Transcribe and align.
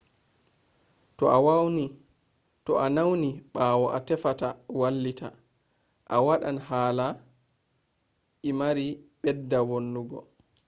to 2.65 2.73
a 2.85 2.87
nawni 2.95 3.29
ɓawo 3.53 3.85
an 3.95 4.03
tefata 4.07 4.47
wallita 4.79 5.27
a 6.13 6.17
waɗan 6.27 6.57
hala 6.67 7.07
i 8.47 8.51
mai 8.59 8.87
bedda 9.21 9.59
vonnugo 9.69 10.19